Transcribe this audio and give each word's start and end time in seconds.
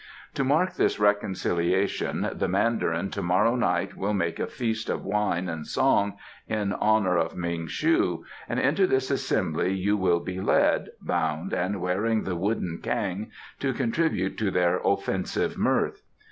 To 0.33 0.43
mark 0.43 0.77
this 0.77 0.99
reconciliation 0.99 2.27
the 2.33 2.47
Mandarin 2.47 3.11
to 3.11 3.21
morrow 3.21 3.55
night 3.55 3.95
will 3.95 4.15
make 4.15 4.39
a 4.39 4.47
feast 4.47 4.89
of 4.89 5.05
wine 5.05 5.47
and 5.47 5.67
song 5.67 6.17
in 6.47 6.73
honour 6.73 7.17
of 7.19 7.35
Ming 7.37 7.67
shu 7.67 8.25
and 8.49 8.59
into 8.59 8.87
this 8.87 9.11
assembly 9.11 9.75
you 9.75 9.95
will 9.95 10.19
be 10.19 10.41
led, 10.41 10.89
bound 11.03 11.53
and 11.53 11.79
wearing 11.79 12.23
the 12.23 12.35
wooden 12.35 12.79
cang, 12.81 13.29
to 13.59 13.73
contribute 13.73 14.39
to 14.39 14.49
their 14.49 14.79
offensive 14.83 15.55
mirth. 15.55 16.01